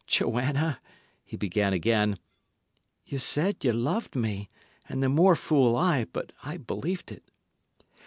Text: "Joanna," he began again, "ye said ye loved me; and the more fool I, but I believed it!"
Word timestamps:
"Joanna," 0.07 0.79
he 1.23 1.37
began 1.37 1.73
again, 1.73 2.17
"ye 3.05 3.19
said 3.19 3.63
ye 3.63 3.71
loved 3.71 4.15
me; 4.15 4.49
and 4.89 5.03
the 5.03 5.09
more 5.09 5.35
fool 5.35 5.75
I, 5.75 6.05
but 6.05 6.31
I 6.43 6.57
believed 6.57 7.11
it!" 7.11 7.29